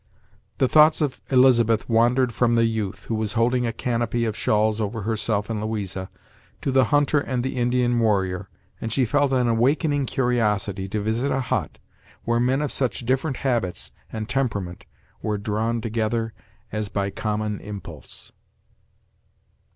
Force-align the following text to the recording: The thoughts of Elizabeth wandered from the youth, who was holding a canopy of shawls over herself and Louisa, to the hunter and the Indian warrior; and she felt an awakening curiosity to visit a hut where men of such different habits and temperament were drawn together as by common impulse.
The 0.57 0.67
thoughts 0.67 0.99
of 0.99 1.21
Elizabeth 1.29 1.87
wandered 1.87 2.33
from 2.33 2.55
the 2.55 2.65
youth, 2.65 3.05
who 3.05 3.13
was 3.13 3.33
holding 3.33 3.67
a 3.67 3.71
canopy 3.71 4.25
of 4.25 4.35
shawls 4.35 4.81
over 4.81 5.03
herself 5.03 5.47
and 5.47 5.61
Louisa, 5.61 6.09
to 6.63 6.71
the 6.71 6.85
hunter 6.85 7.19
and 7.19 7.43
the 7.43 7.55
Indian 7.55 7.99
warrior; 7.99 8.49
and 8.81 8.91
she 8.91 9.05
felt 9.05 9.31
an 9.31 9.47
awakening 9.47 10.07
curiosity 10.07 10.87
to 10.89 11.01
visit 11.01 11.29
a 11.31 11.39
hut 11.39 11.77
where 12.23 12.39
men 12.39 12.63
of 12.63 12.71
such 12.71 13.05
different 13.05 13.37
habits 13.45 13.91
and 14.11 14.27
temperament 14.27 14.85
were 15.21 15.37
drawn 15.37 15.81
together 15.81 16.33
as 16.71 16.89
by 16.89 17.11
common 17.11 17.59
impulse. 17.59 18.31